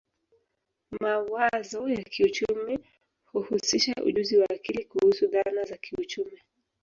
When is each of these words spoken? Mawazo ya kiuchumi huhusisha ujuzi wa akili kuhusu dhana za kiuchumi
Mawazo 1.01 1.89
ya 1.89 2.03
kiuchumi 2.03 2.79
huhusisha 3.25 3.95
ujuzi 4.05 4.37
wa 4.37 4.45
akili 4.49 4.85
kuhusu 4.85 5.27
dhana 5.27 5.63
za 5.63 5.77
kiuchumi 5.77 6.41